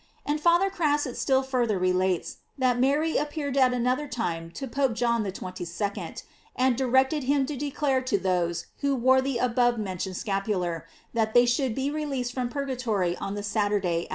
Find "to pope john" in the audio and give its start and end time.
4.53-5.23